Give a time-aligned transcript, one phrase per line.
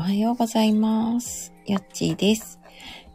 [0.00, 1.52] おはようございます。
[1.66, 2.58] やっちーです。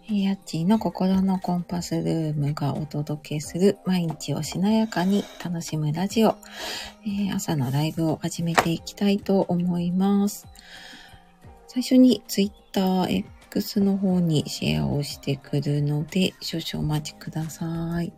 [0.08, 6.38] えやっちーの心のコンパスルームがお届けする毎日をしなやかに楽しむラジオ、
[7.04, 10.46] えー朝のライブを始めていきたいと思います。
[11.66, 18.14] 最初に Twitter X の方にシェアをしてくるので少々お待ちください。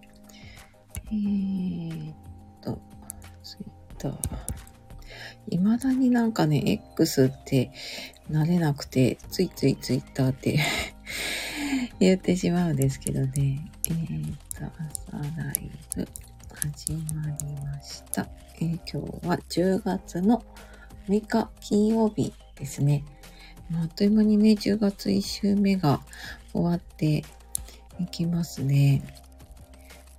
[1.05, 2.15] えーっ
[2.59, 2.77] と、
[3.41, 4.13] Twitter。
[5.49, 7.71] 未だになんかね、X って
[8.29, 10.59] 慣れなくて、ついついツイッターって
[11.99, 13.71] 言ってしまうんですけどね。
[13.89, 14.65] えー、と、
[15.09, 16.07] 朝ライブ
[16.53, 18.27] 始まりました。
[18.59, 20.43] えー今日は10月の
[21.07, 23.03] 6日金曜日ですね。
[23.73, 26.01] あっという間にね、10月1週目が
[26.53, 27.23] 終わって
[27.99, 29.03] いきますね。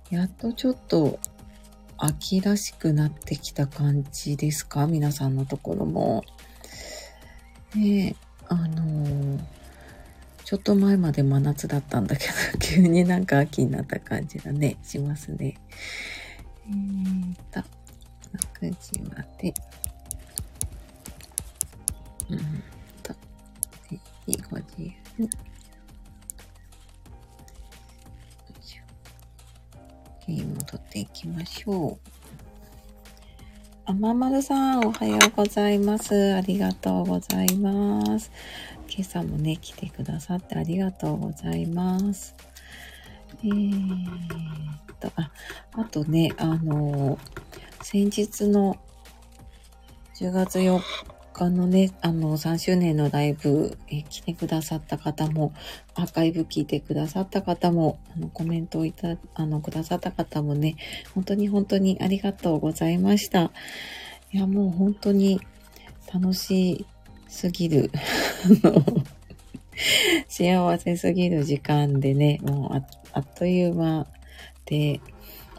[0.09, 1.19] やっとちょっと
[1.97, 4.87] 秋らしくなってきた感じですか？
[4.87, 6.23] 皆さんのところも。
[7.75, 8.15] ね、
[8.47, 9.59] あのー
[10.49, 15.53] ちょっと前まで真夏だったんだけど、急になんか秋になった感じがね、しますね。
[16.67, 17.59] えーと、
[18.59, 19.53] 6時まで。
[22.31, 22.39] うん
[23.03, 24.85] と、ぜひご自由
[25.19, 25.25] に。
[25.25, 25.29] よ
[28.59, 28.81] いしょ
[30.25, 32.08] ゲームを取っていきましょう。
[33.89, 36.35] あままるさん、おはようございます。
[36.35, 38.31] ありがとうございます。
[38.87, 42.35] 今朝もね、来てくださってありがとうございます。
[43.43, 43.95] えー
[44.93, 45.31] っと、あ、
[45.71, 47.17] あとね、あの、
[47.81, 48.77] 先日の
[50.13, 50.79] 10月4
[51.45, 55.53] 日のね、あの、3周年のライブ、え来てくださった方も、
[55.95, 60.75] アーカイブ聞いてくださった方も、あの、コメントをいた、あの、くださった方もね、
[61.15, 63.51] 本当に本当にありがとうございました。
[64.31, 65.39] いや、もう本当に
[66.13, 66.85] 楽し
[67.27, 67.91] すぎる。
[70.27, 72.81] 幸せすぎる時間でね、もうあ
[73.13, 74.07] あっという間
[74.65, 74.99] で、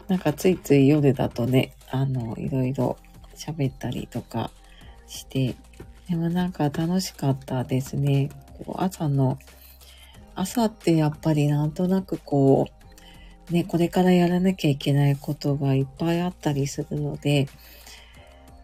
[0.07, 2.97] なんかついつい夜だとね、あの、いろいろ
[3.35, 4.51] 喋ったりとか
[5.11, 5.55] して、
[6.09, 8.29] でもなんか楽しかったですね。
[8.65, 9.37] こう朝の、
[10.35, 12.67] 朝ってやっぱりなんとなくこ
[13.49, 17.47] う、ね、これからやらなきゃいけないことがいっぱいあったりするので、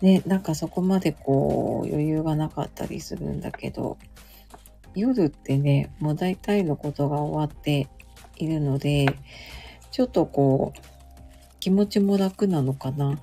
[0.02, 3.97] ね、なんかそこまでこう余裕がなかったりするんだけど、
[4.96, 7.90] 夜ってね、もう大体のことが終わって
[8.38, 9.07] いるので、
[9.91, 10.80] ちょっとこう、
[11.59, 13.19] 気持ちも楽なのかな。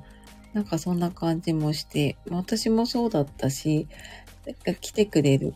[0.54, 3.88] なんかそんな感じもして、私もそうだったし、
[4.46, 5.54] なんか来てくれる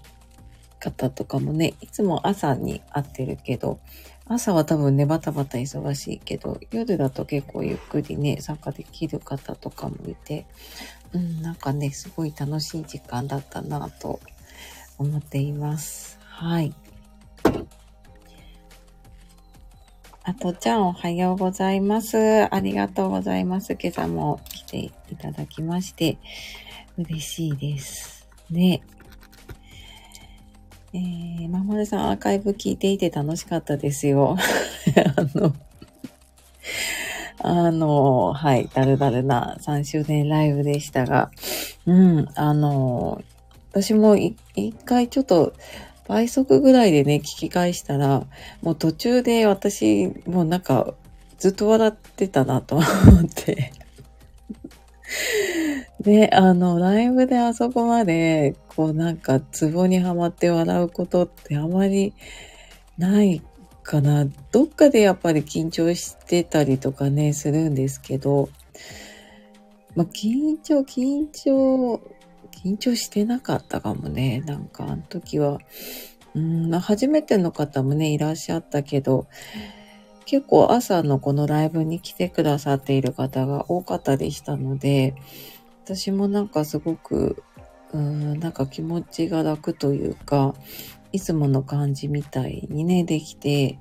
[0.80, 3.78] 方とかもね、いつも朝に会ってるけど、
[4.26, 10.46] 朝は多分ね、バタバタ忙しいけど、夜だと結構ゆっくりね、参加できる方とかもいて、
[11.12, 14.20] うん、なんかね、すごい楽しい時間だったなと
[14.98, 16.18] 思っています。
[16.24, 16.74] はい。
[20.28, 22.54] あとちゃんおはようございます。
[22.54, 23.78] ありがとうございます。
[23.80, 26.18] 今朝も来ていただきまして、
[26.98, 28.28] 嬉しいです。
[28.50, 28.82] ね。
[30.92, 34.36] えー、まもるさんアーカイブ聞いていて楽しかったですよ。
[35.16, 35.54] あの、
[37.38, 41.30] あの、はい、だるだるな3周年ライブでしたが、
[41.86, 43.22] うん、あの、
[43.70, 44.36] 私も一
[44.84, 45.54] 回ちょっと
[46.08, 48.26] 倍速ぐらいでね、聞き返したら、
[48.62, 50.94] もう途中で私、もうなんか、
[51.38, 52.86] ずっと笑ってたなと思っ
[53.32, 53.72] て。
[56.00, 62.14] で、あの、ライブであそこまで、こうなんか、ツボにはまって笑うことってあまり
[62.96, 63.42] ない
[63.82, 64.26] かな。
[64.50, 68.48] どっかでやっぱり緊張してたりとかね、するんですけど、
[69.94, 72.00] まあ、緊張、緊張、
[72.64, 74.42] 緊張してなかったかもね。
[74.46, 75.58] なんか、あの時は。
[76.34, 79.26] うん、ま初めての方もね、いらっしゃったけど、
[80.26, 85.14] 結構朝のこのライブに来てくださっている方が多かったでしたので、
[85.84, 87.42] 私もなんかすごく、
[87.92, 90.54] うん、なんか気持ちが楽というか、
[91.12, 93.78] いつもの感じみたいにね、できて、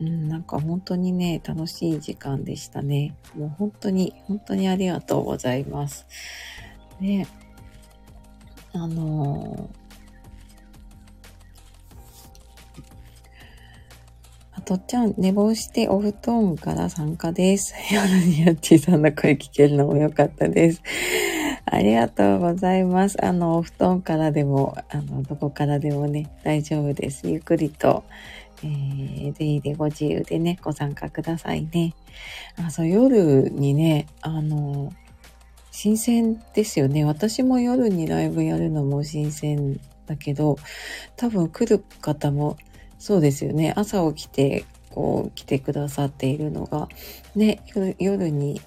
[0.00, 3.16] うん、なんか本当にね、楽しい時間でしたね。
[3.34, 6.06] もう本当に、本当にありがとうございます。
[7.00, 7.26] ね、
[8.72, 9.88] あのー
[14.58, 17.74] あとっちゃん、寝坊してお布団から参加です。
[17.94, 20.82] 夜にやっちさんの声聞けるのも良かったです。
[21.64, 23.24] ありがとうございます。
[23.24, 27.28] あの、お布団からでも、あの、どこからでもね、大丈夫です。
[27.28, 28.02] ゆっくりと、
[28.64, 31.94] えー、ぜひでご自由でね、ご参加くださいね。
[32.56, 34.92] あ、そう、夜にね、あの、
[35.80, 37.04] 新鮮ですよね。
[37.04, 40.56] 私も夜にライブやるのも新鮮だけど、
[41.14, 42.56] 多分来る方も
[42.98, 43.74] そうですよね。
[43.76, 46.88] 朝起きて、こう来てくださっているのが、
[47.36, 47.62] ね、
[48.00, 48.60] 夜に、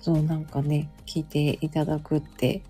[0.00, 2.64] そうなんかね、聞いていただくって、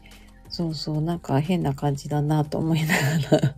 [0.51, 2.89] そうそう、なんか変な感じだなと思いな
[3.31, 3.55] がら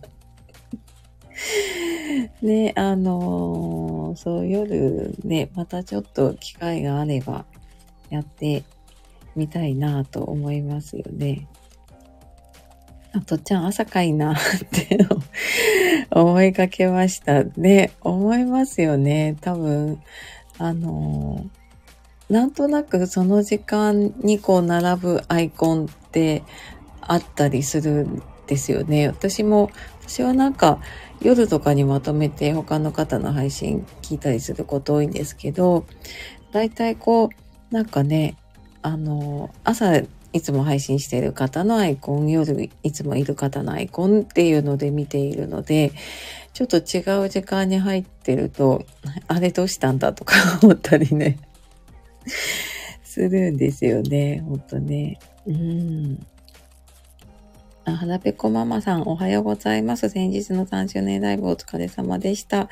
[2.41, 7.43] ね、あのー、そう、夜ね、またちょっと機会があれば
[8.09, 8.63] やって
[9.35, 11.47] みたいなと思いますよね。
[13.13, 14.37] あとちゃん朝かいなっ
[14.71, 14.99] て
[16.11, 17.91] 思いかけましたね。
[18.01, 19.37] 思いますよね。
[19.39, 20.01] 多分、
[20.57, 26.43] あのー、なんとなくその時間にこう並ぶアイコンって
[26.99, 29.07] あったりするんですよね。
[29.07, 29.69] 私も、
[30.01, 30.79] 私はなんか
[31.21, 35.85] 夜とかにまとめて他の方の配信聞いたりすること多いんですけど、
[36.51, 37.29] だいたいこ
[37.71, 38.35] う、なんかね、
[38.85, 39.97] あの、朝
[40.31, 45.91] いつも配信している方のアイコン、夜いつもいる方のアイコンっていうので見ているので、
[46.53, 48.85] ちょっと違う時間に入ってると、
[49.27, 51.39] あれどうしたんだとか思ったりね、
[53.03, 55.17] するんですよね、ほんとね。
[55.47, 56.23] うん。
[57.85, 60.09] あ、はぺこママさん、おはようございます。
[60.09, 62.69] 先日の3周年ライブお疲れ様でした。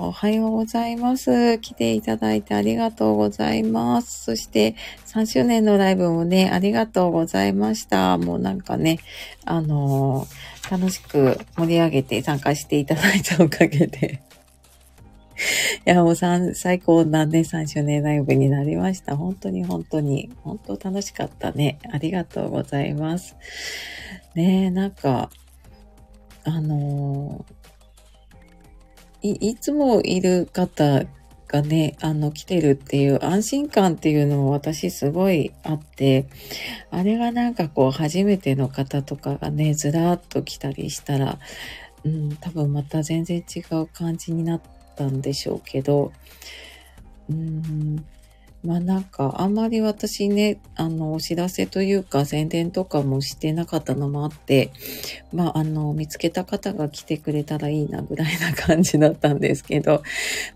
[0.00, 1.58] おはようございます。
[1.58, 4.22] 来ていただいてありがとうございます。
[4.26, 8.16] そして3周年のライブもね、ありがとうございました。
[8.16, 9.00] もうなんかね、
[9.44, 14.22] あのー、楽しく盛り上げて参加していただいたおかげで
[15.84, 19.16] いや、もう最高なね、3周年ライブになりました。
[19.16, 21.80] 本当に本当に、本当楽しかったね。
[21.90, 23.34] ありがとうございます。
[24.36, 25.28] ねえ、なんか、
[26.44, 27.57] あのー
[29.22, 31.04] い、いつもいる方
[31.48, 36.26] がね、あの、来てるっていう安心感っていうのも私すごいあって、
[36.90, 41.38] あれがなんかこう、初めての方とかがね、ずらーっと来たりしたら、
[42.04, 44.60] うん、多分また全然違う感じになっ
[44.96, 46.12] たんでしょうけど、
[47.30, 48.04] うん、
[48.64, 54.72] まあなんか、あんまり私ね、あの、お知らせというか宣伝とかもしてなかったのもあって、
[55.32, 60.02] まああの、見つけた方が来てくれたらいいなぐらいな感じだったんですけど、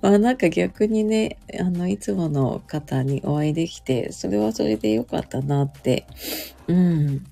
[0.00, 6.06] まあなんか逆にね、あの、いつもの方にお会いできて、それはそれでよかったなって、
[6.66, 7.24] うん、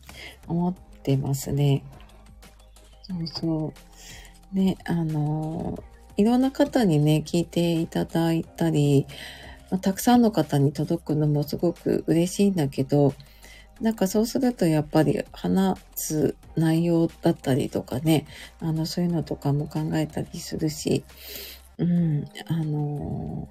[0.47, 1.83] 思ってますね。
[3.03, 3.75] そうそ
[4.53, 4.57] う。
[4.57, 5.83] ね、あの、
[6.17, 9.07] いろんな方にね、聞いていただいたり、
[9.71, 13.15] まあ、たくさんの方に届くのもすごく嬉しいんだけど、
[13.81, 18.27] なんかそうするとやっぱり話す内容だったりとかね、
[18.61, 21.05] あの、そういうのとかも考えたりするし、
[21.79, 23.49] うん、あの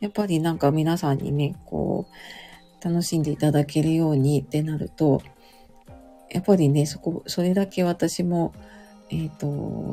[0.00, 5.22] ー、やっぱりなんか皆さんにね、こう、楽しんでいただけるようにってなると、
[6.30, 8.52] やっぱりね、そこ、それだけ私も、
[9.10, 9.46] えっ、ー、と、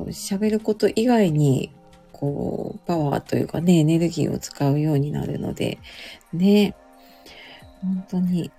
[0.09, 1.71] 喋ること以外に
[2.19, 5.79] こう、パワーというかね、エネルギーを使うようになるので、
[6.33, 6.75] ね、
[7.81, 8.51] 本当に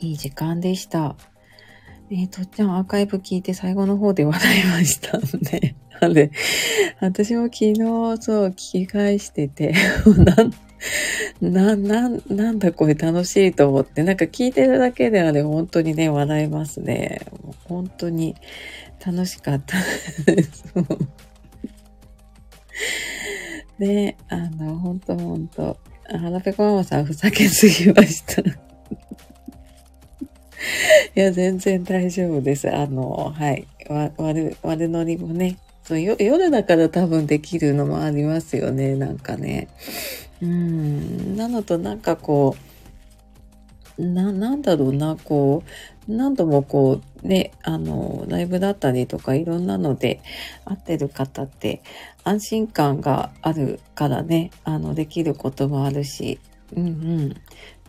[0.00, 1.16] いい時間でした。
[2.10, 5.76] えー、とっちゃんアーカイブ聞いて最後の方で笑いましたね。
[6.00, 6.32] あれ、
[7.00, 7.74] 私も昨日
[8.20, 9.74] そう聞き返してて、
[11.40, 17.20] な、な、な、なんだこれ楽しいと思って、なんか聞いてるだけであれ本当にね、笑いますね。
[17.64, 18.34] 本当に
[19.04, 19.76] 楽しかった
[20.32, 20.64] です。
[23.80, 25.76] ねあの、ほんとほんと。
[26.08, 28.54] 腹ペコママさんふざけすぎました い
[31.14, 32.68] や、全然大丈夫です。
[32.74, 33.66] あの、はい。
[33.88, 35.56] わ、悪、悪乗りもね。
[35.84, 38.94] そうよ夜だから多分できるのもありますよね。
[38.94, 39.68] なんかね。
[40.42, 41.36] うん。
[41.36, 42.69] なのとなんかこう、
[44.00, 45.62] な、なんだろうな、こ
[46.08, 50.20] う、何度もこう、ね、あの、ライブだったりとかいろんなので
[50.64, 51.82] 会ってる方って
[52.24, 56.40] 安心感があるからね、あの、できることもあるし、
[56.76, 56.88] うんう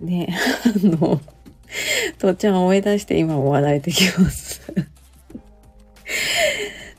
[0.03, 0.05] ん。
[0.05, 1.21] ね、あの、
[2.19, 4.61] とっちゃん思い出して今も笑えてきます。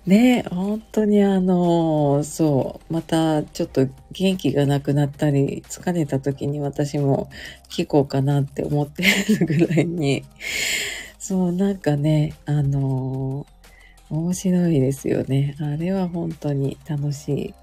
[0.07, 7.31] ね本当にあの、そう、またちょっと元気がなくなったり、疲れた時に私も
[7.71, 9.05] 聞こうかなって思って
[9.39, 10.25] るぐらいに、
[11.19, 13.47] そう、なんかね、あの、
[14.11, 15.57] 面白いですよね。
[15.61, 17.55] あれは本当に楽しい。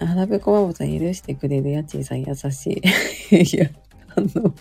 [0.00, 2.82] あらべこばぼさん許してくれる家賃さん優し
[3.30, 3.36] い。
[3.56, 3.70] いや、
[4.16, 4.54] あの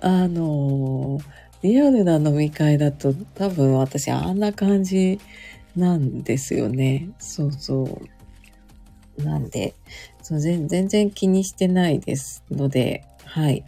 [0.00, 1.20] あの
[1.64, 5.18] リアルな飲み会だと多分私あんな感じ
[5.74, 7.08] なんですよね。
[7.18, 8.02] そうそ
[9.16, 9.22] う。
[9.22, 9.74] なんで、
[10.20, 13.64] そう全然気にしてないですので、はい。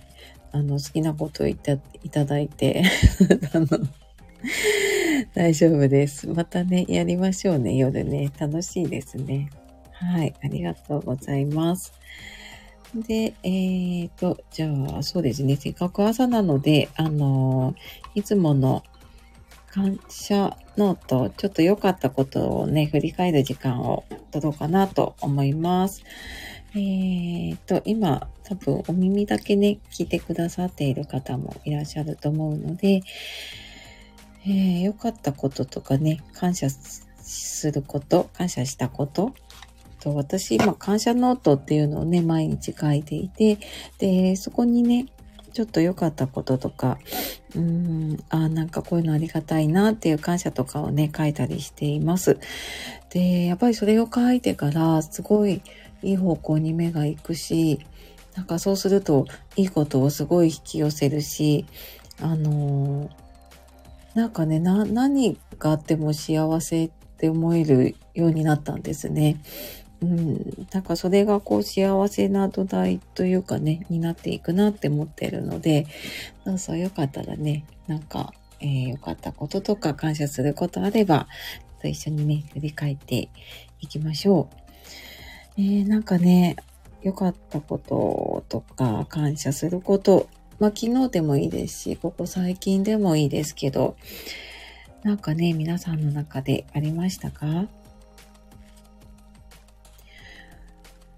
[0.52, 2.82] あの、好きなことを言っていただいて、
[3.54, 3.66] あの、
[5.32, 6.28] 大丈夫です。
[6.28, 8.30] またね、やりましょうね、夜ね。
[8.38, 9.48] 楽しいですね。
[9.92, 11.94] はい、ありがとうございます。
[12.94, 15.56] で、えーと、じゃあ、そうですね。
[15.56, 17.74] せっかく朝なので、あの
[18.14, 18.82] いつもの
[19.70, 26.02] 感謝ノート、ちょっと良かったことをね、振り返る時間を取ろうかなと思います。
[26.74, 33.02] えーと、今、多分お耳だけね、聞いてくださっている方もいらっしゃると思うので、
[34.44, 39.34] えー、良かったこととかね、感謝すること、感謝したこと
[40.06, 43.58] と私、今、感謝ノートっていうのをね、毎日書いていて、
[43.98, 45.06] で、そこにね、
[45.52, 46.98] ちょっと良かったこととか、
[47.56, 52.38] うーん、あなんかこういうのありがたいなっていう感謝とかをね、書いたりしています。
[53.10, 55.60] で、やっぱりそれを書いてから、すごい
[56.02, 57.80] いい方向に目が行くし、
[58.36, 61.66] なんかそうすると、いいことをすごい引き寄せるし、
[62.20, 63.10] あのー、
[64.14, 69.40] なんかね、何があっても幸せって思えるようになったんですね。
[70.02, 75.86] うん、なんかそれがこう幸せな土台というかね、になっていくなって思ってるので、
[76.44, 81.28] どうぞよかったらね、なんか、えー、よかったこととか感謝することあれば、
[81.80, 83.30] と一緒にね、振り返って
[83.80, 84.56] いきましょう。
[85.58, 86.56] えー、なんかね、
[87.02, 93.96] 良かったこととか感謝すること、まあ昨日でもいいですし、ここ最近でもいいですけど、
[95.02, 97.66] なんかね、皆さんの中でありましたか？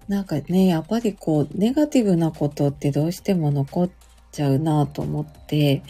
[0.09, 3.89] なんかね、やっぱりこう、ネガティブなことってどうしても残っ
[4.31, 5.83] ちゃうなと思って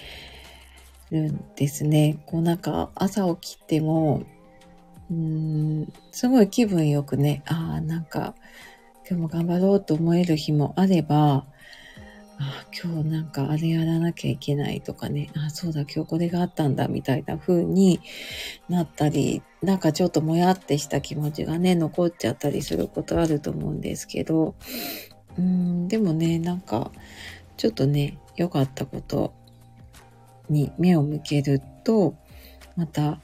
[1.09, 2.21] るんですね。
[2.25, 4.23] こうなんか朝起きても、
[5.09, 8.35] うーん、すごい気分よくね、ああ、なんか
[9.09, 11.45] 今日も頑張ろうと思える日もあれば、
[12.39, 17.99] あ今日なんかあれやらなきゃいけないとかね、あそうだ、今日これがあったんだみたいな風に
[18.69, 24.55] なったり、なんかちょっともやってした気持ちがね、残っちゃったりすることあると思うんですけど、
[25.37, 26.91] うん、でもね、なんか、
[27.57, 29.33] ちょっとね、良かったこと
[30.49, 32.15] に目を向けると、
[32.77, 33.19] また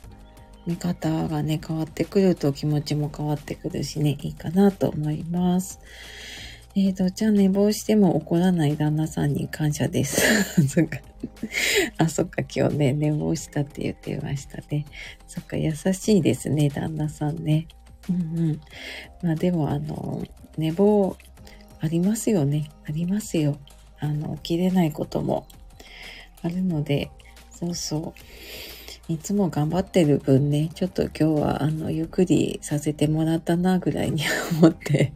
[0.65, 5.79] 見方がね、変わってくると気持ちも変わってくるしね、いいかなと思います。
[6.77, 10.22] えっ、ー、と、じゃあ寝坊しても怒らない旦那さんに感謝です。
[10.67, 11.00] そっか。
[11.98, 14.86] あ、そっか、今日ね、寝坊したって言ってましたね。
[15.25, 17.67] そっか、優しいですね、旦那さんね。
[18.10, 18.62] うんうん。
[19.24, 20.22] まあでも、あの、
[20.58, 21.15] 寝坊
[21.79, 22.70] ありますよね。
[22.86, 23.58] ありますよ。
[24.00, 25.48] あの、起きれないことも
[26.41, 27.10] あるので、
[27.51, 28.13] そうそ
[29.10, 29.13] う。
[29.13, 34.24] いつも頑張ってる分ね、ちょっと今日は、あの、ゆっくりさせてもらったな、ぐらいに
[34.60, 35.13] 思って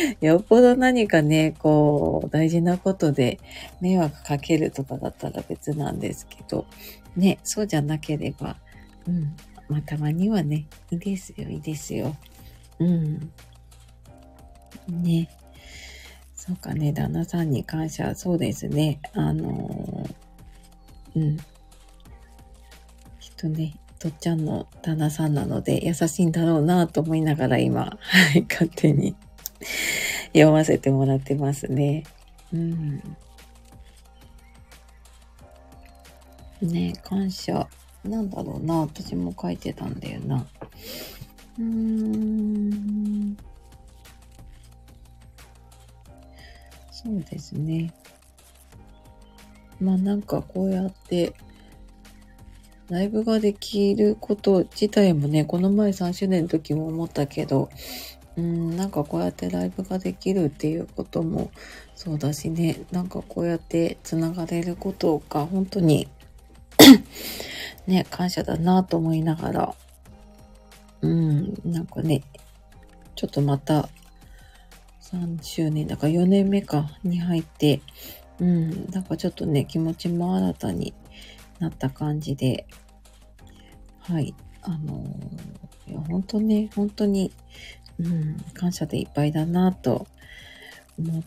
[0.20, 3.38] よっぽど何かね、こう、大事なことで
[3.80, 6.66] 迷惑かけるとかだったら別なんですけど、
[7.16, 8.56] ね、そうじゃなければ、
[9.06, 9.36] うん、
[9.68, 12.16] まあ、たまにはね、いいですよ、いいですよ。
[12.78, 13.32] うん。
[14.88, 15.28] ね。
[16.34, 19.00] そうかね、旦那さんに感謝、そうですね。
[19.12, 21.36] あのー、うん。
[21.36, 21.44] きっ
[23.36, 27.98] とね、とっちゃんの旦那さんなので優しいんだろうなと思いながら今、は
[28.34, 29.14] い、勝手に
[30.32, 32.04] 読ませてもらってますね。
[32.52, 33.02] うん。
[36.62, 37.68] ね感謝。
[38.04, 38.80] なんだろうな。
[38.80, 40.46] 私も書いてたんだよな。
[41.58, 43.36] うーん。
[46.90, 47.92] そうですね。
[49.80, 51.34] まあなんかこうやって、
[52.88, 57.70] ライブができること自体もね、この前3周年の時も思ったけど、
[58.36, 61.50] うん、なんかこうやってライブができるっていうことも
[61.94, 66.08] そうだしね、なんかこうやって繋がれることが本当に
[67.86, 69.74] ね、感謝だなと思いながら、
[71.02, 72.22] うん、なんかね、
[73.16, 73.88] ちょっとまた
[75.02, 77.82] 3周年だから4年目かに入って、
[78.38, 80.94] うん、なんかちょっとね、気持ちも新たに
[81.58, 82.66] なった感じで、
[83.98, 87.32] はい、あのー、いや、本当ね、本当に
[88.00, 90.06] うん、感謝でいっぱいだなと
[90.98, 91.22] 思っ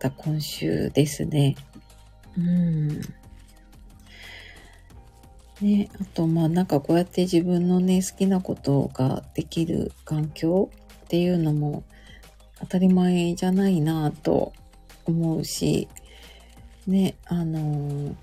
[0.00, 1.54] た今週ですね。
[2.36, 3.00] うん。
[5.60, 10.70] ね、あと、まあなんかこうやって自分のね、好きなことができる環境
[11.04, 11.84] っていうのも
[12.60, 14.52] 当たり前じゃないなと
[15.04, 15.88] 思うし、
[16.86, 18.14] ね、あのー、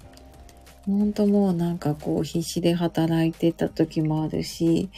[0.86, 4.90] 本当もうなんかこう必死で働いてた時もあるし、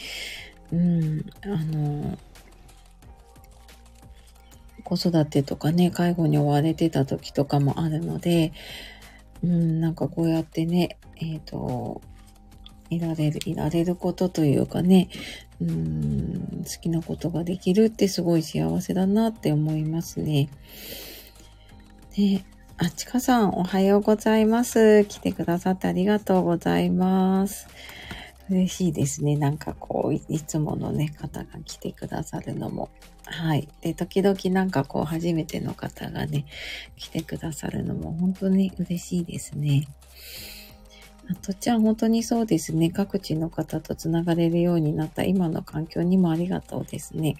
[0.71, 2.17] うん、あの、
[4.87, 8.53] 子育てとかね、介護に追われてた時とかもあるので、
[9.43, 12.01] うん、なんかこうやってね、えっ、ー、と、
[12.89, 15.09] いられる、いられることというかね、
[15.59, 20.47] うん、好きなことができるってすごい幸せだなって思いますね。
[22.15, 22.45] で、
[22.77, 25.03] あ、ちかさん、おはようございます。
[25.03, 27.67] 来てくださってありがとうございます。
[28.49, 29.35] 嬉しいですね。
[29.35, 32.89] なんかこう、いつものね、方が来てくださるのも。
[33.29, 33.67] はい。
[33.81, 36.45] で、時々なんかこう、初めての方がね、
[36.95, 39.87] 来てくださるのも本当に嬉しいですね。
[41.29, 42.89] あとちゃん、本当にそうですね。
[42.89, 47.35] 各地の方とつながれるようになった今の環境にもありがとうですね。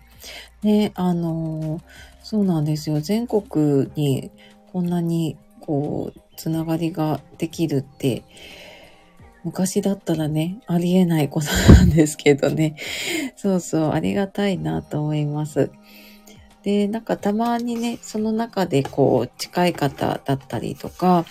[0.61, 1.79] で、あの
[2.21, 2.99] そうなんですよ。
[2.99, 4.29] 全国に
[4.73, 8.23] こんなにこう、つながりができるって、
[9.43, 12.75] 昔だったらね、ありえないことなんですけどね。
[13.35, 15.71] そうそう、ありがたいなと思います。
[16.63, 21.25] で、なんかたまにね、その中でこう、近い方だったりとか、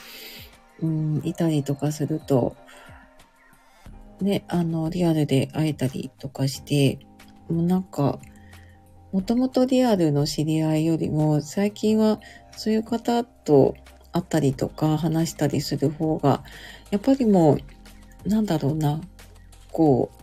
[0.81, 2.57] うん、いたりとかすると、
[4.21, 6.99] ね、あの、リアルで会えたりとかして、
[7.49, 8.19] もうなんか、
[9.13, 12.21] もともとリアルの知り合いよりも、最近は
[12.53, 13.75] そういう方と
[14.13, 16.43] 会ったりとか話したりする方が、
[16.91, 17.59] やっぱりもう、
[18.27, 19.01] なんだろうな、
[19.73, 20.17] こう、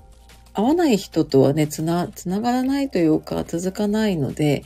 [0.53, 4.63] 会わない人とはね、つな、つながらないというか、続かないので、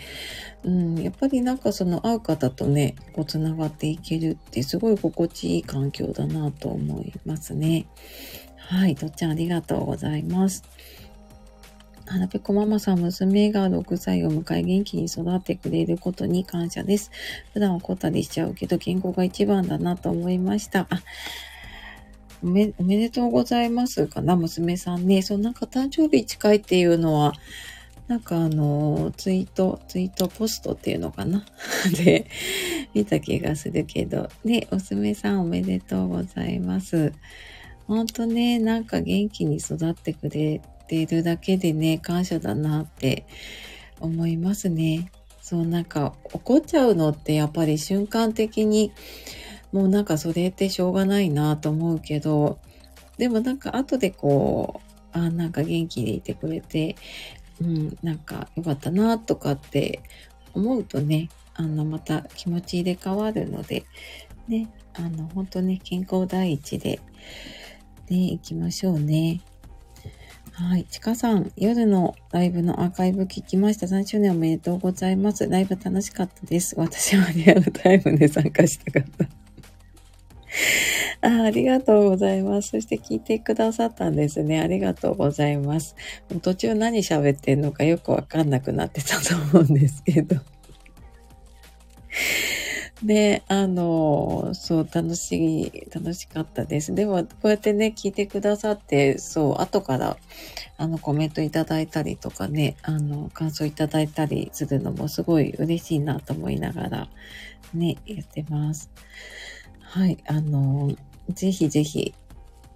[0.64, 7.88] うん、やっぱりなんかその会う方とね、こう繋がっていけるってすごい心地いい環境だなと思いますね。
[8.58, 10.64] はい、とっちゃんありがとうございます。
[12.06, 17.12] はらぺこママさん、娘が6歳を迎え元気に育ってくれることに感謝です。
[17.54, 20.88] 普段怒ったりしちゃうけど、健康が一番だなと思いました。
[20.90, 21.02] あ、
[22.44, 25.22] おめ、おめでとうございますかな、娘さんね。
[25.22, 27.34] そう、なんか誕生日近いっていうのは、
[28.08, 31.46] なんかあの、ツイート、ツイートポストっていうのかな
[32.04, 32.28] で、
[32.94, 34.30] 見た気がするけど。
[34.46, 37.12] で、おすめさんおめでとうございます。
[37.86, 43.26] ほんとね、なんか元気に育ってくれているだけでね、感謝だなって
[44.00, 45.12] 思いますね。
[45.42, 48.92] そう、なんか怒っちゃうのってやっぱり瞬間的に、
[49.72, 52.60] もうなんかそれってしょうがないなと思うけど、
[53.18, 54.82] でもなんか後でこ
[55.14, 56.96] う、あ、なんか元気でいてくれて、
[57.62, 60.02] うん、なんか良かったなとかって
[60.54, 63.86] 思うとね、あの、また気持ち入れ替わるので、
[64.48, 67.00] ね、あの、本当ね、健康第一で、
[68.10, 69.42] ね、行きましょうね。
[70.54, 70.86] はい。
[70.86, 73.86] ちかさん、夜のライブのアーカイブ聞きました。
[73.86, 75.48] 3周年おめでとうございます。
[75.48, 76.76] ライブ楽しかったです。
[76.78, 79.47] 私はリアルタイムで参加したかった。
[81.22, 82.70] あありがとうございます。
[82.70, 84.62] そして聞いてくださったんですね。
[84.62, 85.96] ありがとうございます。
[86.42, 90.38] 途中何喋ってんのかよくわかんなくなってたと思うんですけど。
[93.04, 96.96] で、あの、そう、楽しい、楽しかったです。
[96.96, 100.18] でも、こうやってね、聞いてくださって、そう、後から、
[100.78, 107.08] あの、コメントいただいたりとかね、あの、感想いただいたりするのもすごい嬉しいなと思いながら、
[107.74, 108.90] ね、言ってます。
[109.90, 110.94] はい、あの、
[111.30, 112.14] ぜひぜひ、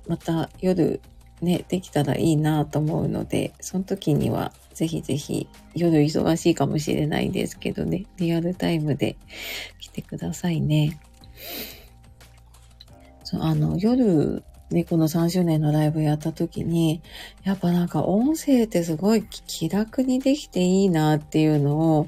[0.08, 1.02] また夜
[1.42, 9.18] ね、できたらいいなと思うので、その時にはぜひぜひ夜忙しいかもしれないですけどね、リアルタイムで
[9.80, 11.02] 来てくださいね。
[13.26, 17.02] そう、あの、夜、ね、この3周年のライブやった時に、
[17.44, 22.08] やっぱなんか音声ってすごい気楽にできていいなっていうのを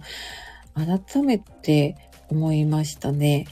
[0.75, 1.97] 改めて
[2.29, 3.47] 思いましたね。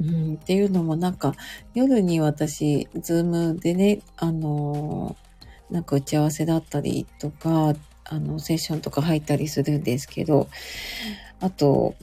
[0.00, 1.34] うん、っていうのもなんか
[1.74, 10.48] 夜に私、ズームでね、あのー、なんか打ち合わせだったりとか、あの、セッションとか入ったりするんですけど、
[11.40, 11.94] あと、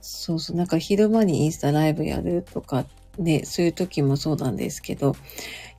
[0.00, 2.84] そうそう、なんか昼間にインスタライブやるとか、
[3.18, 5.14] ね、そういう時もそうなんですけど、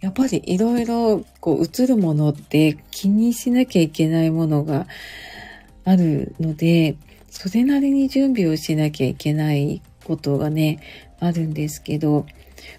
[0.01, 4.87] やっぱりいろいろこう映るものって気にしなきゃいけないものが
[5.83, 6.95] あるので、
[7.29, 10.79] それなりに準備をしなきゃいけないことがね、
[11.19, 12.25] あるんですけど、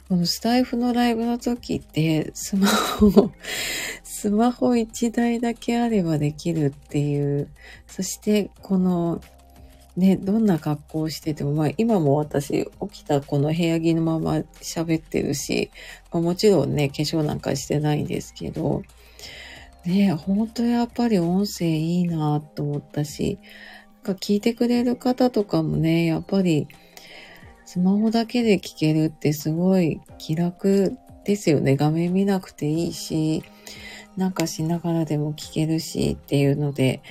[0.08, 3.30] このスタイフのライブの時って、スマホ、
[4.04, 7.48] スマホ1台だけあればできるっていう、
[7.86, 9.20] そしてこの、
[9.96, 15.70] ね、どんな格好をしてても、まあ今も私起きたこの部屋着のまま喋ってるし、
[16.12, 18.82] まあ、もちろんね、化粧なんかしてないんですけど、
[19.86, 23.38] ね、本当やっぱり音声いいなと思ったし、
[24.04, 26.68] なんか聞いてくれる方とかもね、やっぱり
[27.66, 31.76] スマホだけで聞けるってすごい気楽ですよね。
[31.76, 33.42] 画面見なくていいし、
[34.16, 37.02] なんかしながらでも聞けるしっていうので、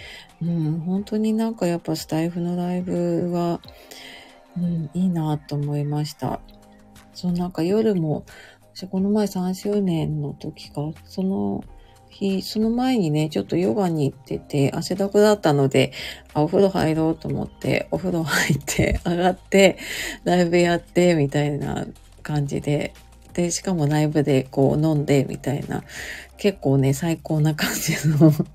[0.42, 3.60] うん、本当になんかやっぱスタイフのライブは、
[4.58, 6.40] うん、いいなと思いました。
[7.14, 8.24] そう、なんか夜も、
[8.74, 11.66] 私この前3周年の時か、その
[12.16, 15.92] 日、その前にね、ちょっとヨガに行ってて、汗だくだったので、
[16.34, 19.78] あ、お風呂入ろうと思って、お風呂入って、 上がって、
[20.24, 21.86] ライブやって、みたいな
[22.24, 22.94] 感じで、
[23.34, 25.84] で、しかもライブでこう飲んで、みたいな、
[26.38, 28.32] 結構ね、最高な感じの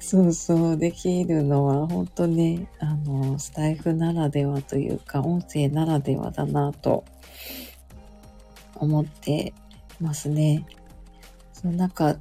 [0.00, 7.04] そうそう、できるのは本当ね、あの、スタイフならではというか、音声ならではだなと
[8.76, 9.52] 思って
[10.00, 10.64] ますね。
[11.72, 12.16] なんか、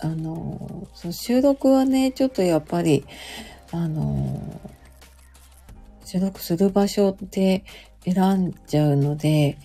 [0.00, 3.04] あの、その収録はね、ちょっとやっぱり、
[3.72, 4.60] あの、
[6.04, 7.64] 収録する場所って
[8.04, 9.58] 選んじゃうので、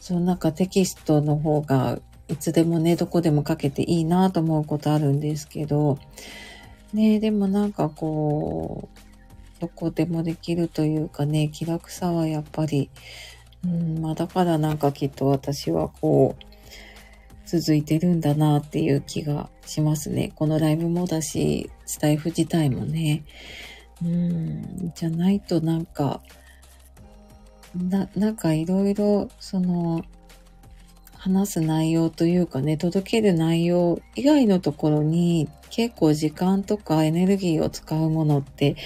[0.00, 5.98] そのなんかテキストの方がいつでもね、どこでもかけていいなと思うことあるんですけど、
[6.92, 12.90] ね、でもなんかこう、どこでもできるというかね、気楽さはやっぱり、
[13.64, 16.55] うん、まあだからなんかきっと私はこう、
[17.46, 20.32] 続いてるんだなっていう気がしますね。
[20.34, 23.24] このライブもだし、スタイフ自体もね。
[24.04, 26.20] うん、じゃないとなんか、
[27.74, 30.04] な、なんかいろいろ、その、
[31.14, 38.76] 話す内容というかね、届ける内容以外のところに結構時間とかエネルギーを使うものって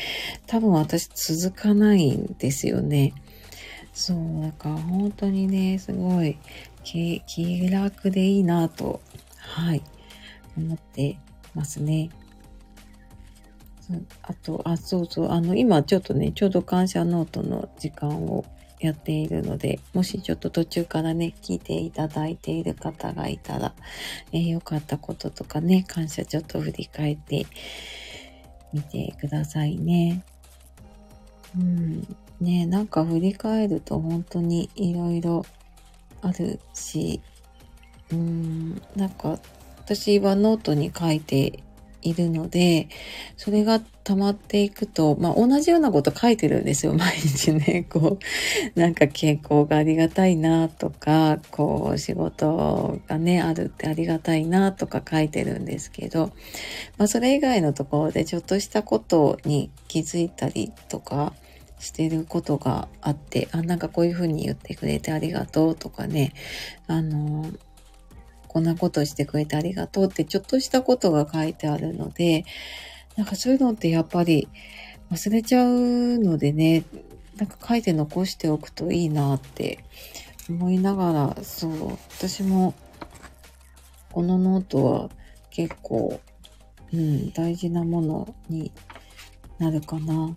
[0.46, 3.12] 多分私続かないんですよね。
[3.92, 6.38] そう、だか本当にね、すごい
[6.85, 9.01] 気楽でいいなと、
[9.37, 9.83] はい、
[10.57, 11.19] 思って
[11.55, 12.11] ますね。
[14.23, 18.45] あと、あ、そうそう、あの、今ちょっとね、ちょうど感謝ノートの時間を
[18.79, 23.75] やっているので、もしちょっと途中からね、聞いていただいている方がいたら、
[24.33, 27.47] えー、良かったこととかね、感謝ちょっと振り返って
[28.73, 30.23] みてくださいね。
[31.59, 32.16] うん。
[32.40, 35.45] ね、なんか振り返ると本当にいろいろ
[36.22, 37.20] あるし、
[38.11, 39.38] うーん、なんか
[39.78, 41.62] 私はノートに書いて
[42.02, 42.88] いるので、
[43.37, 47.87] それが溜まっていくと、まあ同じようなこと書いてるんですよ、毎日ね。
[47.90, 48.18] こ
[48.74, 56.33] う、なんか健康がありがたいなとか、こう仕事がね、あるってありがたいなとか書いてるんですけど、
[56.96, 61.35] まあそれ以外のところでちょっとしたことに気づいたりとか、
[61.81, 66.33] してることがあって、あ、なんかこういうふうに言ってくれてありがとうとかね、
[66.87, 67.51] あの、
[68.47, 72.45] こんなことしてくれてありがとうってちょっとしたことが書いてあるので、
[73.16, 74.49] なんかそういうのってやっぱり
[75.11, 76.85] 忘れちゃうのでね、
[77.37, 79.85] なんか書いて残しておくといいなって
[80.49, 82.75] 思いながら、そう、私も
[84.12, 85.11] このノートは
[85.51, 86.21] 結構、
[86.93, 88.73] うん、大事なものに
[89.59, 90.37] なるかな。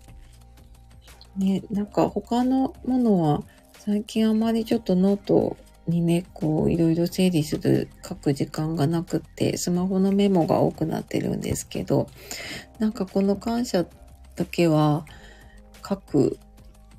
[1.36, 3.42] ね、なんか他のものは
[3.78, 12.08] 最近あまりちょっとノートにね、こういろいろ整理する書く時間がなくって、スマホのメモが多くなってるんですけど、
[12.78, 13.84] なんかこの感謝
[14.36, 15.04] だけは
[15.86, 16.38] 書く、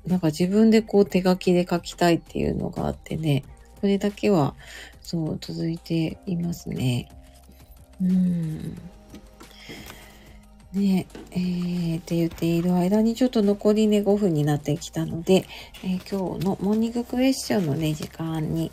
[0.06, 3.44] なんか自分でこう手書きで書きたいっていうのがあってね、
[3.80, 4.54] これだけは
[5.02, 7.08] そう続いていますね。
[8.00, 8.78] うん。
[10.76, 15.46] ねえー、って言っている間にちょっと残りね5分になってきたので、
[15.82, 18.70] えー、今日のモーニングクエスチョンのね時間に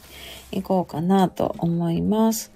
[0.51, 2.51] 行こうかなと思います。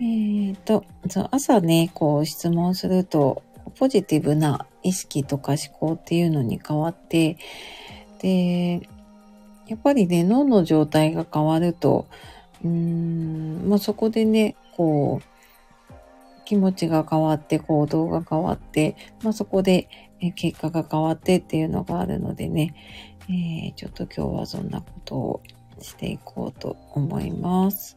[0.00, 3.42] えーと、そう朝ね、こう質問すると、
[3.78, 7.38] ポジティブな意識とか思考っていうのに変わって、
[8.20, 8.88] で、
[9.68, 12.06] やっぱりね、脳の状態が変わると、
[12.64, 15.33] うーん、まあ、そこでね、こう、
[16.44, 19.88] 気持ちが変わって行動が変わって、まあ、そこで
[20.36, 22.74] 結果が変わってっていうのがあるのでね、
[23.28, 25.42] えー、ちょっと今日はそんなことを
[25.80, 27.96] していこうと思います。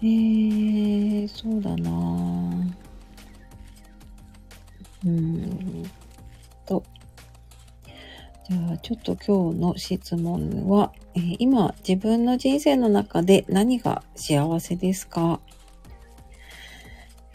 [0.00, 1.90] えー、そうだな。
[5.06, 5.90] うん
[6.66, 6.82] と、
[8.48, 15.40] じゃあちょっと今日の質問は、えー、今自分の人生の中で何が幸せですか？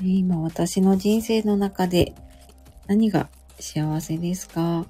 [0.02, 2.14] 今私の人生の中で
[2.88, 3.30] 何が
[3.60, 4.86] 幸せですか？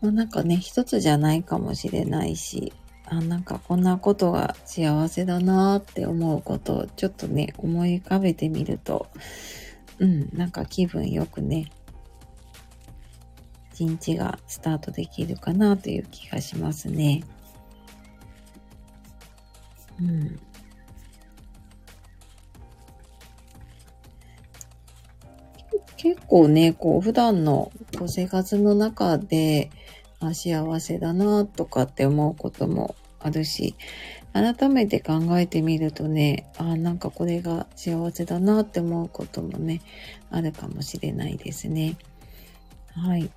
[0.00, 2.72] まあ、なんかね、一つじゃないかもしれないし、
[3.04, 9.08] あ、なんかこんなことが幸せだなって思うことをちょっとね、思い浮かべてみると、
[9.98, 11.70] うん、なんか気分よくね、
[13.72, 17.24] 一日がスタートできるかなという気がしますね。
[20.00, 20.40] うん。
[25.98, 29.70] 結構ね、こう、普段のこう生活の中で、
[30.20, 33.74] あ幸せだなとかって思うこともあるし、
[34.32, 39.80] 改めて考えてみるとね、あなんかこれが幸せだなって思うこともね、
[40.30, 41.96] あるかもしれないですね。
[42.94, 43.30] はい。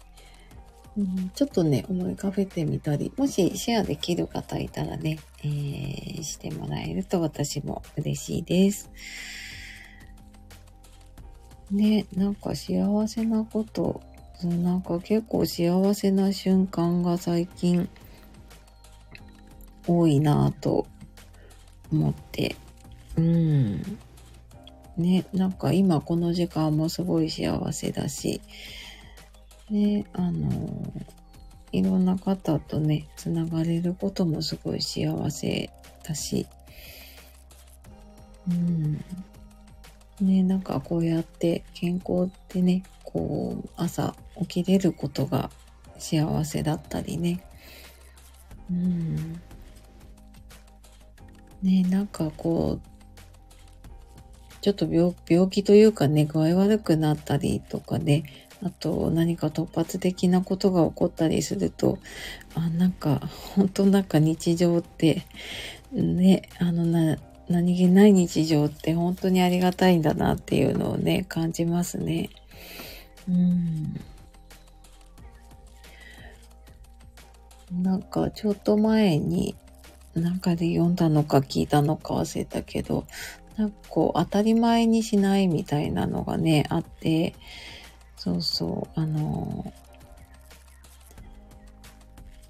[0.97, 8.91] うん、ちょっとね、思い浮かべてみたり、もしシェアできる方いたらね、えー、してもらえると私も嬉しいです。
[11.71, 14.01] ね、なんか幸せなこと、
[14.43, 17.87] なんか結構幸せな瞬間が最近
[19.87, 20.85] 多いなぁと
[21.91, 22.55] 思って、
[23.17, 23.81] うん。
[24.97, 28.41] ね、なんか今この時間もすごい幸せだし、
[29.69, 30.49] ね、あの、
[31.71, 35.69] いろんな方とね、つながれることもすごい幸せ
[36.03, 36.45] だし、
[38.49, 39.03] うん。
[40.21, 45.49] ね、なんかこうやって健康ってね、こう朝起きれることが
[45.97, 47.43] 幸せだったりね。
[48.69, 49.41] うん。
[51.63, 52.91] ね、なんかこう、
[54.61, 58.23] ちょっと病気というかね、具合悪くなったりとかね、
[58.63, 61.97] あと何か突発的なことが起こったりすると、
[62.53, 63.19] あ、なんか、
[63.55, 65.23] 本当なんか日常って、
[65.91, 67.17] ね、あのな、
[67.51, 72.29] 何気ない日常って本当にありがたいんだなっていうのをね、感じますね。
[73.29, 73.99] うん。
[77.83, 79.55] なんかちょっと前に、
[80.13, 83.05] なんかで読んだのか聞いたのか忘れたけど、
[83.57, 87.35] なんかこう当たり前にしないみたいなのがね、あって、
[88.17, 89.73] そうそう、あの、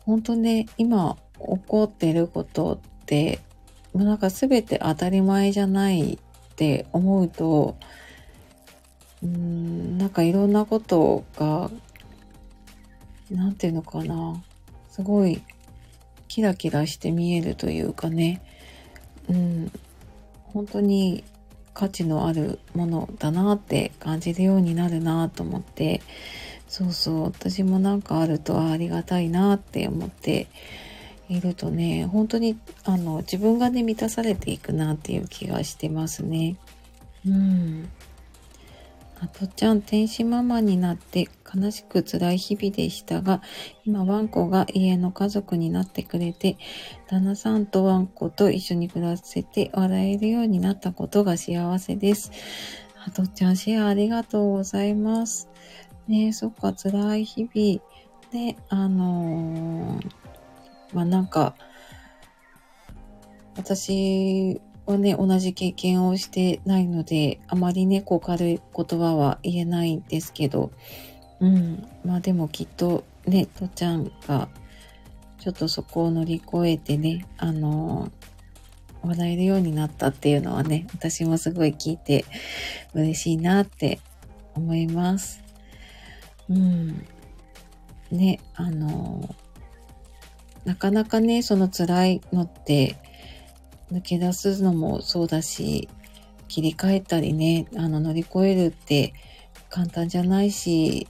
[0.06, 3.40] 本当ね、今起こってることって、
[3.94, 7.78] もうなんか全て当たり前じゃないって思うと、
[9.24, 11.70] うん、なんかいろんなことが、
[13.30, 14.42] なんていうのかな、
[14.90, 15.42] すごい
[16.28, 18.42] キラキラして見えるというかね、
[19.30, 19.72] うん、
[20.46, 21.24] 本当に
[21.74, 26.02] 価値のあるものだなって感じるようになるなと思って、
[26.68, 30.48] そうそう、私もなんかあるとありがたいなって思って。
[31.32, 36.58] いるとね、本当にあの自分がね満たされていくなっていう気がしてますね。
[37.26, 37.90] うん。
[39.24, 43.44] あとちゃん、天使ママになって悲しく辛い日々でしたが、
[43.86, 46.58] 今ワンコが家の家族になってくれて、
[47.08, 52.32] 旦那さんとワンコと一緒に暮らせて笑えるようになったことが幸せです。
[53.06, 55.50] あとちゃん、シェアありがとうございます。
[56.08, 57.82] ねえ、そっか、辛い日々。
[58.32, 60.21] で、あのー、
[60.94, 61.56] まあ、なんか、
[63.58, 70.72] 私はね、同じ経験をしてないので、あまりね、こう軽い言葉は言えないんですけど、
[71.40, 71.88] うん。
[72.06, 74.50] まあでもきっとね、とちゃんが、
[75.40, 82.26] ちょっとそこを乗り越えてね、あのー、笑えるようになったっていうのはね、私もすごい聞いて
[82.94, 84.00] 嬉しいなって
[84.54, 85.44] 思います。
[86.50, 87.06] うん。
[88.12, 89.51] ね、あのー、
[90.66, 92.98] なかなかね、その辛いのって、
[93.92, 95.90] 抜け出すのもそうだし、
[96.48, 99.14] 切り替えたりね、あの乗り越えるって
[99.70, 101.08] 簡単じゃないし、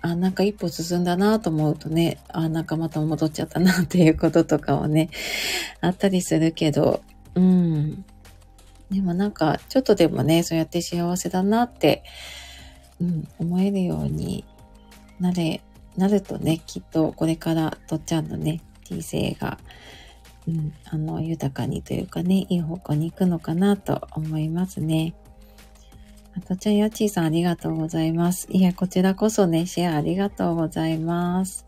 [0.00, 5.08] あ、なんか一歩進んだなと思うとね、あ、なんかまた戻っちゃったなっていうこととかはね、
[5.80, 7.02] あったりするけど、
[7.34, 8.04] うん。
[8.90, 12.04] でもなんか、ちょっとでもね、そうやって幸せだなって、
[13.00, 14.44] うん、思えるように
[15.18, 15.62] なれ、
[15.96, 19.58] なるとね、きっとこれからとっちゃんのね、人生が、
[20.48, 25.14] うん、あの、豊かにというかね、いい方向に行くのかなと思いますね。
[26.36, 28.48] あとちゃん、やちーさんありがとうございます。
[28.50, 31.63] いや、こちらこそね、シェアありがとうございます。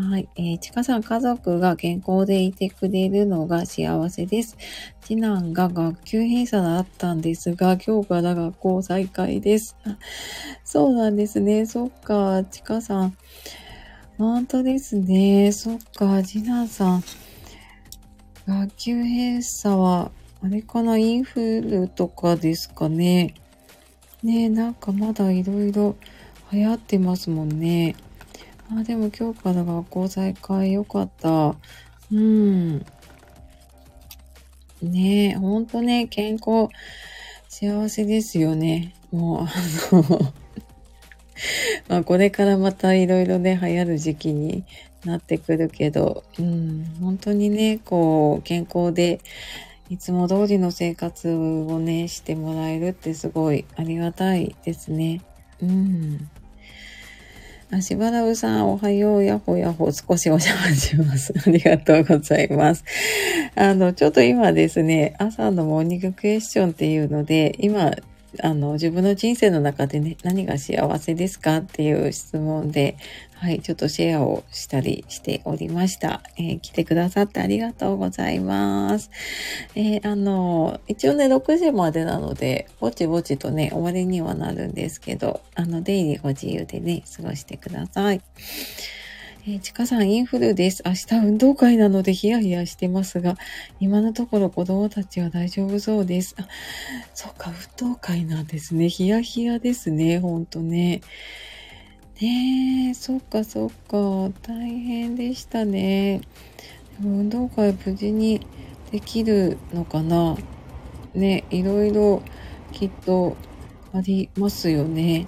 [0.00, 0.28] はい。
[0.36, 4.56] えー、ちかさん、家族が健康でいてくれるのが幸せです。
[5.00, 9.76] 次男が学級閉鎖だったんですが、今日から学校再開です。
[10.62, 11.66] そうなんですね。
[11.66, 13.16] そっか、ちかさん。
[14.18, 15.50] 本当ですね。
[15.50, 17.04] そっか、次男さん。
[18.46, 20.12] 学級閉鎖は、
[20.44, 23.34] あれかな、インフルとかですかね。
[24.22, 25.96] ねえ、なんかまだいろいろ
[26.52, 27.96] 流行ってますもんね。
[28.70, 31.54] あ、でも今日から学校再開よかった。
[32.12, 32.78] うん。
[34.82, 36.68] ねえ、ほんとね、健康、
[37.48, 38.94] 幸せですよね。
[39.10, 39.48] もう、あ
[39.92, 40.32] の
[41.88, 44.64] まあこれからまたいろいろね、流行る時期に
[45.04, 49.20] なってくるけど、うん、本当にね、こう、健康で、
[49.90, 55.22] いつも通りの生活をね、してもらえるってすごいありがたいですね。
[55.62, 56.30] うん。
[57.70, 61.34] あ、しばらぶさん、おはよう、やほやほ、少しお邪魔します。
[61.46, 62.82] ありがとうございます。
[63.54, 67.92] あの、ちょっと今ですね、朝のモーニングクエスチョンっていうので、今、
[68.42, 72.96] あの、自分の人生の中でね、何が幸せですかっていう質問で、
[73.34, 76.22] はい、ちょっとシェアをしたりしておりました。
[76.36, 79.10] えー、来てくださってありがとうございます。
[79.74, 88.20] えー、あの、一応ね、6時までなので、ぼちぼちとね、終わりにはなるんですけど、あの、出入りご自由でね、過ごしてください。
[89.50, 90.82] えー、ちかさん、インフルです。
[90.84, 93.36] 明日運動会なのでヒヤヒヤしてますが、
[93.80, 96.34] 今のところ子供たちは大丈夫そうです。
[96.38, 96.46] あ、
[97.14, 98.90] そっか、運動会なんですね。
[98.90, 101.00] ヒヤヒヤですね、ほんとね。
[102.20, 106.20] ねえ、そっかそっか、大変でしたね。
[107.00, 108.46] でも運動会無事に
[108.90, 110.36] できるのかな
[111.14, 112.22] ね、いろいろ
[112.72, 113.34] きっと
[113.94, 115.26] ありますよね。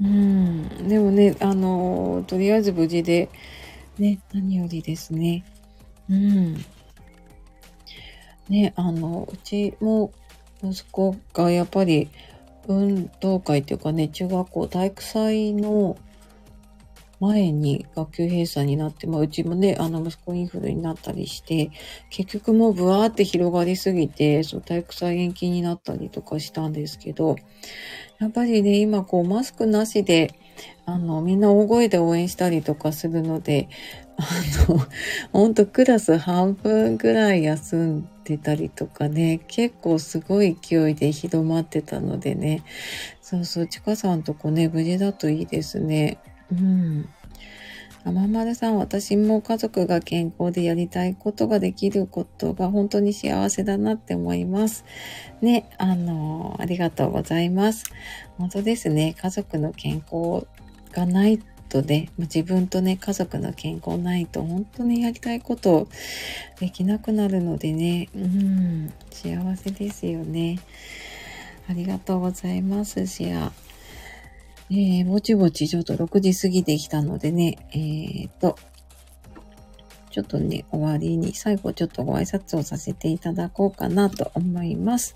[0.00, 0.88] うん。
[0.88, 3.28] でもね、あの、とりあえず無事で、
[3.98, 5.44] ね、何よりですね。
[6.08, 6.54] うん。
[8.48, 10.12] ね、あの、うちも
[10.62, 12.08] 息子がやっぱり
[12.68, 15.96] 運動会っていうかね、中学校体育祭の
[17.22, 21.70] 前に学級閉鎖になって、まあ、うちもね、あの、息子インフルになったりして、
[22.10, 27.36] 結局もうブワーって広がりすぎて、そう、体育祭延期になったりとかしたんですけど、
[28.18, 30.34] やっぱりね、今こう、マスクなしで、
[30.84, 33.68] あの、みんな大声で応援したりとかするので、
[34.16, 34.26] あ
[34.68, 34.80] の、
[35.32, 42.64] ほんとクラス半分ぐらい休んでたりとかね、結構すごい勢いで広まってたのでね、
[43.20, 46.18] そうそう、ちかさんとこね、無事だといいですね。
[46.52, 47.08] うん。
[48.04, 54.84] ままるさん、私も家族が健康でやりたいことができることが本当に幸せだなって思います。
[55.40, 57.84] ね、あの、ありがとうございます。
[58.38, 60.46] 本当ですね、家族の健康
[60.92, 61.38] がない
[61.68, 65.88] とね、自分とね、家族の健康ないと本当にやりたいこと
[66.58, 70.58] できなくなるのでね、うん、幸せですよね。
[71.68, 73.52] ありがとうございます、シア。
[74.74, 78.56] えー、ぼちぼちちょっと6時過ぎてきたのでね、えー、と、
[80.08, 85.14] ちょっとね、終わりに最後ちょっとご挨拶をさせていただこうかなと思います。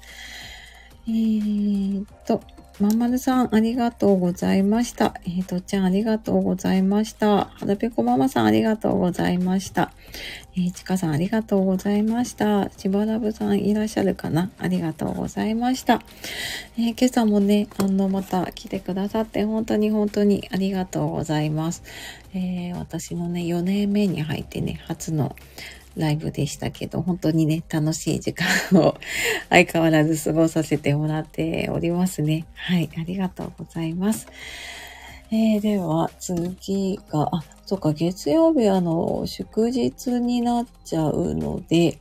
[1.09, 2.43] えーと、
[2.79, 5.15] まんまるさん、ありがとうございました。
[5.25, 7.47] えーと、ちゃん、ありがとうございました。
[7.47, 9.93] はだぺこママさん、ありがとうございました。
[10.57, 12.69] えー、ちかさん、ありがとうございました。
[12.77, 16.03] しばらぶさん、いらっしゃるかなありがとうございました。
[16.77, 21.83] えー、今朝もね、あの、また来てくださって、本当に本当にありがとうございます。
[22.35, 25.35] えー、私のね、4年目に入ってね、初の
[25.97, 28.97] ライブでしたけど、本当にね、楽しい時間を
[29.49, 32.47] 相変わらず過ごさせてもらっておりますね。
[32.55, 34.27] はい、ありがとうございます。
[35.33, 41.99] えー、では、次が、あ、そっか、月曜日あの、祝日になっちゃうので、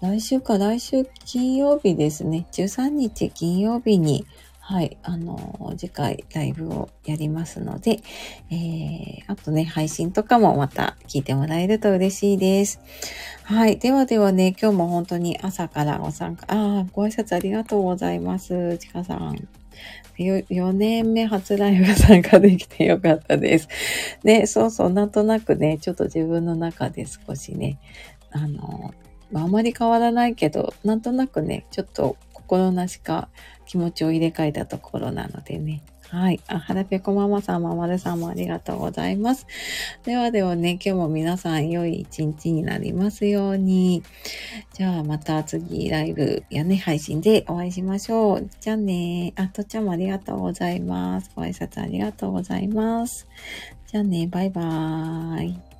[0.00, 2.46] 来週か、来週金曜日ですね。
[2.52, 4.24] 13日金曜日に、
[4.68, 8.00] はい、あの、次回ライブをやりますので、
[8.50, 12.80] えー、あとね、配信とかもまた聞いてもらえると嬉しいです。
[13.44, 13.78] はい。
[13.78, 18.76] ではではね、今日も本当に朝からご参加、ああ、ご挨拶ありがとうございます。
[18.78, 19.48] ちかさん。
[20.18, 23.68] 4年目初ライブ参加できてよかったです。
[24.24, 27.78] ね、そうそう、なんとなくね、ちょっと自分の中で少しね、
[28.32, 28.92] あの、
[29.32, 33.28] あまり変わらないけど、なんとなくね、ちょっと心なしか
[33.66, 35.82] 気持ちを入れ替えたところなのでね。
[36.08, 36.40] はい。
[36.46, 39.46] あ、はらぺこママさん、ままるさんもありがとうございます。
[40.04, 44.04] ではではね、今日も皆さん良い一日になりますように。
[44.72, 48.48] じゃあまた次ライブやね、配信でお会いしましょう。
[48.60, 49.32] じゃあね。
[49.36, 51.30] あ、とっちゃんもありがとうございます。
[51.34, 53.26] ご挨拶ありがとうございます。
[53.88, 55.75] じゃあね、バイバーイ。